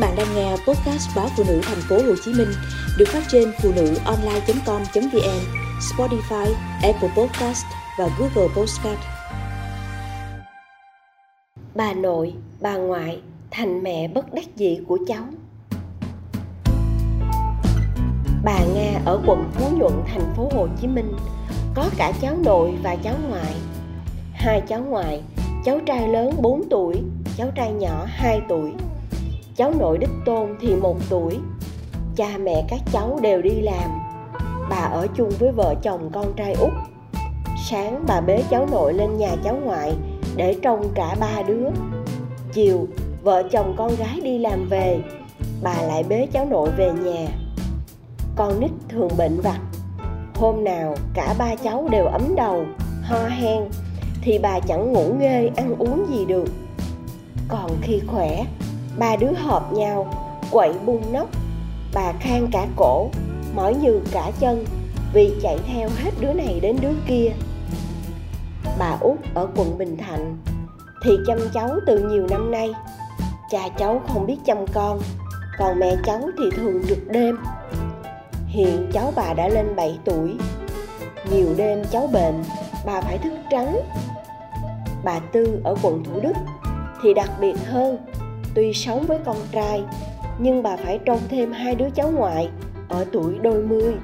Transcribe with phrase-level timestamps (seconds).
[0.00, 2.48] bạn đang nghe podcast báo phụ nữ thành phố Hồ Chí Minh
[2.98, 5.40] được phát trên phụ nữ online.com.vn,
[5.80, 7.64] Spotify, Apple Podcast
[7.98, 8.98] và Google Podcast.
[11.74, 13.20] Bà nội, bà ngoại
[13.50, 15.24] thành mẹ bất đắc dĩ của cháu.
[18.44, 21.12] Bà Nga ở quận Phú Nhuận, thành phố Hồ Chí Minh
[21.74, 23.54] có cả cháu nội và cháu ngoại.
[24.32, 25.22] Hai cháu ngoại,
[25.64, 27.02] cháu trai lớn 4 tuổi,
[27.36, 28.72] cháu trai nhỏ 2 tuổi
[29.60, 31.38] cháu nội đích tôn thì một tuổi.
[32.16, 33.90] Cha mẹ các cháu đều đi làm.
[34.70, 36.70] Bà ở chung với vợ chồng con trai út.
[37.70, 39.94] Sáng bà bế cháu nội lên nhà cháu ngoại
[40.36, 41.68] để trông cả ba đứa.
[42.52, 42.86] Chiều,
[43.22, 44.98] vợ chồng con gái đi làm về,
[45.62, 47.28] bà lại bế cháu nội về nhà.
[48.36, 49.60] Con nít thường bệnh vặt.
[50.34, 52.64] Hôm nào cả ba cháu đều ấm đầu,
[53.02, 53.62] ho hen,
[54.22, 56.48] thì bà chẳng ngủ nghê ăn uống gì được.
[57.48, 58.44] Còn khi khỏe
[59.00, 60.14] ba đứa hợp nhau,
[60.50, 61.28] quậy bung nóc.
[61.94, 63.08] Bà khang cả cổ,
[63.54, 64.64] mỏi như cả chân
[65.12, 67.32] vì chạy theo hết đứa này đến đứa kia.
[68.78, 70.36] Bà út ở quận bình thạnh
[71.04, 72.70] thì chăm cháu từ nhiều năm nay.
[73.50, 75.00] Cha cháu không biết chăm con,
[75.58, 77.38] còn mẹ cháu thì thường trực đêm.
[78.46, 80.34] Hiện cháu bà đã lên 7 tuổi,
[81.30, 82.44] nhiều đêm cháu bệnh,
[82.86, 83.80] bà phải thức trắng.
[85.04, 86.32] Bà tư ở quận thủ đức
[87.02, 87.98] thì đặc biệt hơn
[88.54, 89.82] tuy sống với con trai,
[90.38, 92.48] nhưng bà phải trông thêm hai đứa cháu ngoại
[92.88, 93.94] ở tuổi đôi mươi.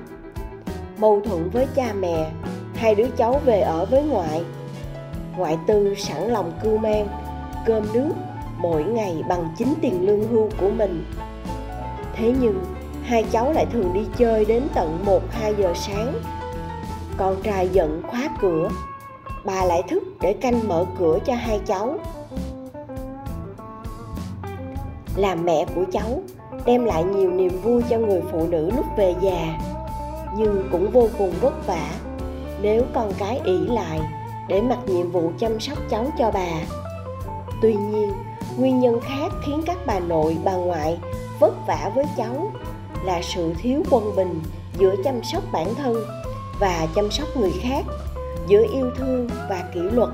[0.99, 2.31] Mâu thuẫn với cha mẹ,
[2.75, 4.43] hai đứa cháu về ở với ngoại.
[5.37, 7.09] Ngoại tư sẵn lòng cưu mang,
[7.67, 8.13] cơm nước
[8.59, 11.05] mỗi ngày bằng chính tiền lương hưu của mình.
[12.15, 12.65] Thế nhưng,
[13.03, 16.13] hai cháu lại thường đi chơi đến tận 1-2 giờ sáng.
[17.17, 18.69] Con trai giận khóa cửa,
[19.45, 21.99] bà lại thức để canh mở cửa cho hai cháu
[25.17, 26.23] là mẹ của cháu,
[26.67, 29.59] đem lại nhiều niềm vui cho người phụ nữ lúc về già.
[30.37, 31.91] Nhưng cũng vô cùng vất vả,
[32.63, 34.01] nếu con cái ỷ lại
[34.49, 36.51] để mặc nhiệm vụ chăm sóc cháu cho bà.
[37.63, 38.13] Tuy nhiên,
[38.57, 40.99] nguyên nhân khác khiến các bà nội, bà ngoại
[41.41, 42.53] vất vả với cháu
[43.05, 44.41] là sự thiếu quân bình
[44.79, 45.97] giữa chăm sóc bản thân
[46.61, 47.85] và chăm sóc người khác,
[48.47, 50.09] giữa yêu thương và kỷ luật.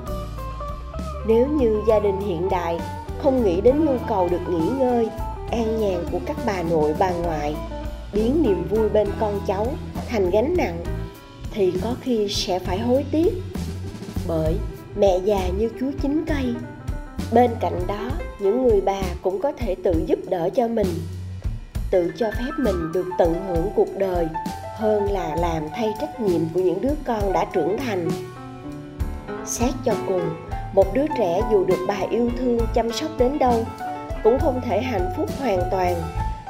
[1.26, 2.80] Nếu như gia đình hiện đại
[3.22, 5.08] không nghĩ đến nhu cầu được nghỉ ngơi,
[5.50, 7.56] an nhàn của các bà nội, bà ngoại,
[8.12, 9.66] biến niềm vui bên con cháu
[10.08, 10.84] thành gánh nặng,
[11.54, 13.34] thì có khi sẽ phải hối tiếc.
[14.28, 14.54] Bởi
[14.96, 16.54] mẹ già như chúa chín cây,
[17.32, 20.88] bên cạnh đó, những người bà cũng có thể tự giúp đỡ cho mình,
[21.90, 24.26] tự cho phép mình được tận hưởng cuộc đời
[24.76, 28.08] hơn là làm thay trách nhiệm của những đứa con đã trưởng thành.
[29.46, 30.22] Xét cho cùng
[30.72, 33.64] một đứa trẻ dù được bà yêu thương chăm sóc đến đâu
[34.24, 35.94] cũng không thể hạnh phúc hoàn toàn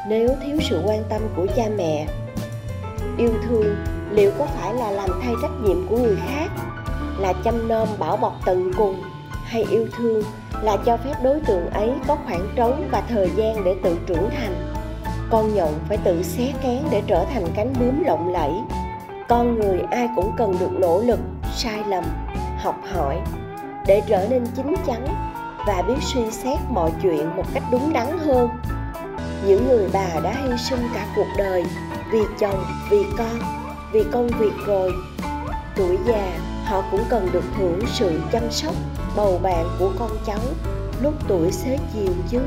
[0.08, 2.06] nếu thiếu sự quan tâm của cha mẹ.
[3.18, 3.76] Yêu thương
[4.10, 6.48] liệu có phải là làm thay trách nhiệm của người khác,
[7.18, 9.02] là chăm nom bảo bọc tận cùng,
[9.44, 10.22] hay yêu thương
[10.62, 14.30] là cho phép đối tượng ấy có khoảng trống và thời gian để tự trưởng
[14.30, 14.74] thành?
[15.30, 18.52] Con nhộng phải tự xé kén để trở thành cánh bướm lộng lẫy.
[19.28, 21.20] Con người ai cũng cần được nỗ lực,
[21.54, 22.04] sai lầm,
[22.58, 23.20] học hỏi
[23.86, 25.06] để trở nên chín chắn
[25.66, 28.48] và biết suy xét mọi chuyện một cách đúng đắn hơn.
[29.46, 31.64] Những người bà đã hy sinh cả cuộc đời
[32.12, 33.38] vì chồng, vì con,
[33.92, 34.92] vì công việc rồi.
[35.76, 38.74] Tuổi già, họ cũng cần được hưởng sự chăm sóc,
[39.16, 40.40] bầu bạn của con cháu
[41.02, 42.38] lúc tuổi xế chiều chứ.